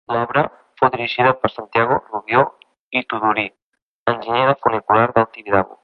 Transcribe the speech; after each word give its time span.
L'obra 0.15 0.41
fou 0.81 0.89
dirigida 0.95 1.33
per 1.43 1.51
Santiago 1.57 1.99
Rubió 2.07 2.43
i 3.01 3.05
Tudurí, 3.13 3.47
enginyer 4.15 4.45
del 4.53 4.61
funicular 4.67 5.09
del 5.19 5.31
Tibidabo. 5.37 5.77